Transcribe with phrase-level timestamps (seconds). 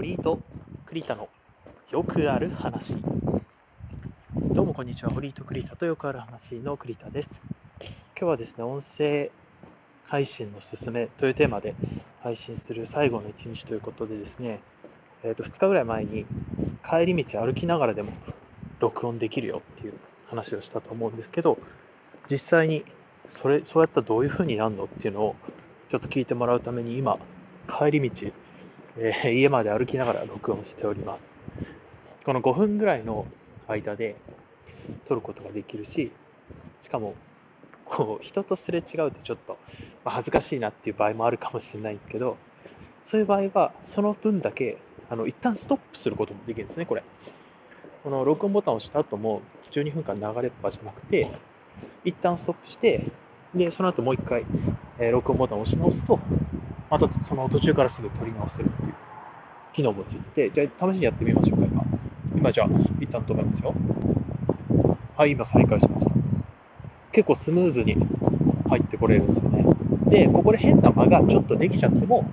[0.00, 0.40] 堀井と
[0.86, 1.28] 栗田の
[1.90, 2.96] よくある話。
[4.34, 5.10] どうもこんにちは。
[5.10, 7.30] 堀井と栗田とよくある話の栗田です。
[8.18, 9.30] 今日はですね、音声
[10.06, 11.74] 配信のすすめというテーマで
[12.22, 14.62] 配信する最後の一日ということでですね、
[15.22, 16.24] えー、と2日ぐらい前に
[16.82, 18.14] 帰り道歩きながらでも
[18.78, 19.92] 録音できるよっていう
[20.28, 21.58] 話をしたと思うんですけど、
[22.30, 22.86] 実際に
[23.42, 25.36] それそうやったらどういう風になるのっていうのを
[25.90, 27.18] ちょっと聞いてもらうために今、
[27.68, 28.32] 帰り道、
[29.02, 31.32] え、家まで歩きながら録音しております。
[32.24, 33.26] この5分ぐらいの
[33.66, 34.16] 間で
[35.06, 36.12] 撮ることができるし、
[36.82, 37.16] しかも、
[37.84, 39.60] こう、人とすれ違うとちょっと、
[40.04, 42.38] 恥ずかしいなっていう場合もあるかもしれないんですけど、
[43.04, 47.04] そういう場合は、その分だけ、あの、一旦ストップすることもできるんですね、これ。
[48.02, 51.36] この録音ボタンを押した後も、12分間流れっぱじゃなくて、
[52.04, 53.14] 一旦ストップして、
[53.54, 54.48] で、その後もう一回、
[54.98, 56.30] え、録音ボタンを押し直すと、
[56.90, 58.94] またその途中からすぐ取り直せるっていう
[59.72, 61.84] 機能もついてて、じゃあ試しにやってみましょうか、今。
[62.36, 62.68] 今じゃあ、
[63.00, 63.74] 一旦止めますよ。
[65.16, 66.12] はい、今再開しました。
[67.12, 67.96] 結構スムーズに
[68.68, 69.64] 入ってこれるんですよね。
[70.06, 72.28] で、ここで変な間がちょっとできちゃっても、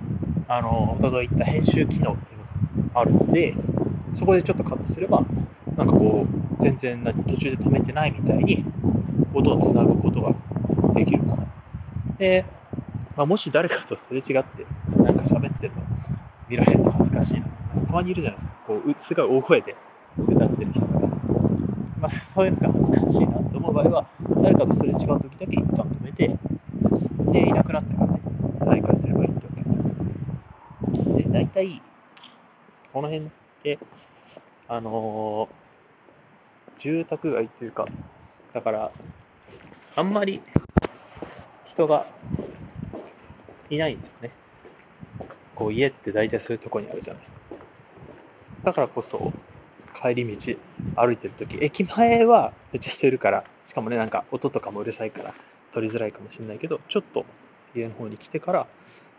[0.48, 3.54] あの、先ほど言った編集機能っていうのがあるので、
[4.16, 5.24] そこでちょっとカットすれば、
[5.76, 6.26] なんかこ
[6.58, 8.64] う、全然何、途中で止めてないみたいに、
[9.34, 10.34] 音をつなぐことが
[10.94, 11.46] できるんですね。
[12.18, 12.44] で、
[13.18, 14.64] まあ、もし誰かとすれ違って、
[14.96, 15.82] なんか喋ってるの
[16.48, 17.48] 見られると恥ずかしいな。
[17.84, 18.56] たまにいるじゃないですか。
[18.68, 19.74] こう、すごい大声で
[20.16, 21.06] 歌ってる人とか。
[22.00, 24.06] まあ、そういうのが恥ずかしいなと思う場合は、
[24.40, 26.28] 誰かとすれ違う時だけ一旦止めて、
[27.32, 28.20] で、いなくなってからね、
[28.60, 31.16] 再開すればいいってわけですよ。
[31.16, 31.82] で、大体、
[32.92, 33.28] この辺っ
[33.64, 33.80] て、
[34.68, 37.84] あのー、住宅街というか、
[38.54, 38.92] だから、
[39.96, 40.40] あんまり
[41.66, 42.06] 人が
[43.70, 44.30] いないんですよね。
[45.54, 47.38] こう家って大体そういうとこにあるじゃないですか。
[48.64, 49.32] だからこそ、
[50.00, 50.54] 帰り道
[50.94, 55.34] 歩いてるとき、駅前はめっちゃ人いるから、しかもね、なんか音とかもうるさいから
[55.72, 57.24] 撮りづらいかもしれないけど、ちょっと
[57.74, 58.66] 家の方に来てから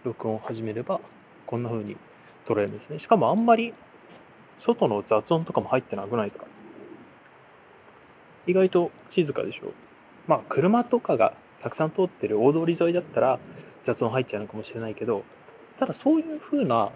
[0.04, 1.02] 録音を始めれば、
[1.46, 1.98] こんな風に
[2.48, 3.00] 撮れるんですね。
[3.00, 3.74] しかもあんまり
[4.58, 6.48] 外の雑音とかも入ってなくないですか？
[8.48, 9.74] 意外と静かでしょう。
[10.28, 13.40] まあ、車とかがたくさん通ってる大通り沿いだったら、
[13.86, 15.24] 雑音入っちゃうのかもしれないけど、
[15.80, 16.92] ただそういう風な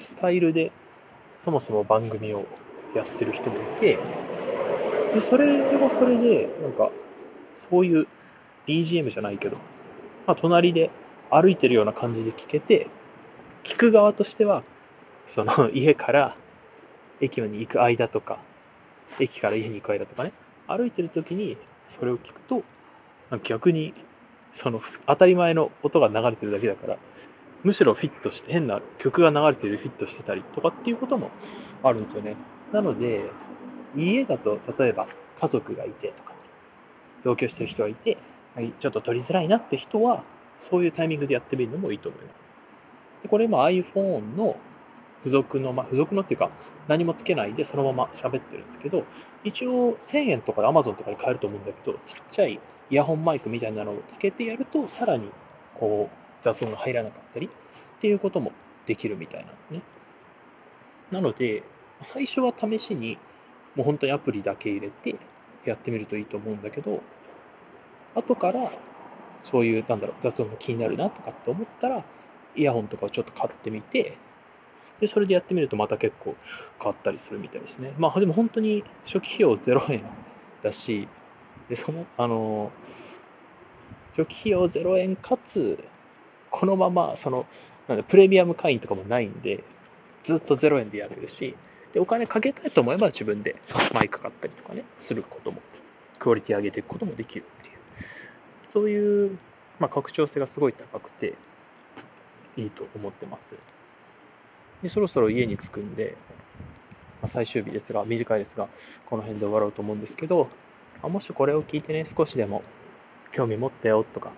[0.00, 0.72] スタイルで、
[1.44, 2.44] そもそも番組を
[2.94, 3.98] やってる人もいて、
[5.14, 6.90] で、それはそれで、なんか、
[7.70, 8.06] そういう
[8.66, 9.56] BGM じゃないけど、
[10.26, 10.90] まあ、隣で
[11.30, 12.88] 歩いてるような感じで聞けて、
[13.64, 14.62] 聞く側としては、
[15.26, 16.36] その 家から
[17.20, 18.38] 駅に行く間とか、
[19.18, 20.32] 駅から家に行く間とかね、
[20.66, 21.56] 歩いてる時に
[21.98, 22.62] それを聞くと、
[23.44, 23.94] 逆に
[24.54, 26.96] その当たり前の音が流れてるだけだから、
[27.64, 31.30] むしろフィットして、変な曲が流れてるフィットしてたりとかっていうことも
[31.82, 32.36] あるんですよね。
[32.72, 33.30] なので、
[33.96, 35.06] 家だと、例えば
[35.40, 36.34] 家族がいてとか、
[37.24, 38.18] 同居してる人がいて、
[38.80, 40.22] ちょっと撮りづらいなって人は、
[40.70, 42.34] そういうタイミングでやってみるのもいいと思います。
[43.22, 44.56] でこれも iPhone の
[45.24, 46.50] 付属の、まあ、付属のっていうか、
[46.86, 49.04] 何もつけないでそのまま喋ってるんですけど、
[49.44, 55.30] 一応1000円とかで Amazon とかで買えると思うんだけど、ちっちゃいイヤホンマイクみたいなのをつけてやると、さらに
[55.78, 58.52] こう雑音が入らなかったりっていうことも
[58.86, 59.82] できるみたいなんですね。
[61.10, 61.62] なので、
[62.02, 63.18] 最初は試しに、
[63.74, 65.16] もう本当にアプリだけ入れて
[65.64, 67.02] やってみるといいと思うんだけど、
[68.14, 68.70] 後から
[69.44, 72.04] そういう、なんだろう、雑音が気になるなとかって思ったら、
[72.56, 74.16] イヤホンとかをちょっと買ってみて、
[75.00, 76.34] で、それでやってみるとまた結構
[76.78, 77.94] 変わったりするみたいですね。
[77.98, 80.02] まあでも本当に初期費用0円
[80.62, 81.08] だし、
[81.68, 82.70] で、その、あの、
[84.16, 85.78] 初期費用0円かつ、
[86.50, 87.46] このまま、その、
[87.88, 89.62] なんプレミアム会員とかもないんで、
[90.24, 91.56] ずっと0円でやれるし、
[91.92, 93.56] で、お金かけたいと思えば自分で
[93.94, 95.60] マイク買ったりとかね、することも、
[96.18, 97.78] クオリティ上げていくこともできるっていう、
[98.70, 99.38] そういう、
[99.78, 101.34] まあ、拡張性がすごい高くて、
[102.56, 103.54] いいと思ってます。
[104.82, 106.16] で、そろそろ家に着くんで、
[107.22, 108.68] まあ、最終日ですが、短いですが、
[109.06, 110.50] この辺で終わろうと思うんですけど、
[111.02, 112.62] あもしこれを聞いてね、少しでも
[113.32, 114.32] 興味持ったよとか、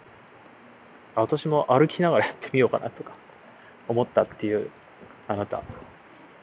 [1.15, 3.13] あ私も歩きながらやってみようかなとか
[3.89, 4.71] 思ったっていう
[5.29, 5.63] あなた、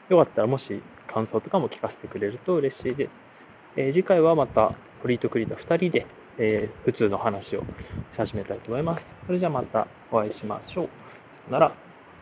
[0.08, 0.82] よかったらもし
[1.12, 3.10] 感想とかも聞かせてくれると嬉しいです。
[3.76, 4.72] えー、次回はまた
[5.02, 6.06] フリートクリート2人で、
[6.38, 7.64] えー、普通の話を
[8.12, 9.04] し始めたいと思います。
[9.26, 10.86] それじゃあまたお会いしましょう。
[10.86, 10.90] さ
[11.46, 11.87] よなら。